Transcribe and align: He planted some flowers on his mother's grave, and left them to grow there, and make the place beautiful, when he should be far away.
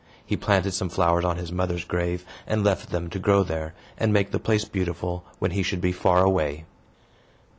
He 0.25 0.35
planted 0.35 0.71
some 0.71 0.89
flowers 0.89 1.23
on 1.23 1.37
his 1.37 1.51
mother's 1.51 1.83
grave, 1.83 2.25
and 2.47 2.63
left 2.63 2.89
them 2.89 3.07
to 3.11 3.19
grow 3.19 3.43
there, 3.43 3.75
and 3.99 4.11
make 4.11 4.31
the 4.31 4.39
place 4.39 4.65
beautiful, 4.65 5.23
when 5.37 5.51
he 5.51 5.61
should 5.61 5.79
be 5.79 5.91
far 5.91 6.23
away. 6.25 6.65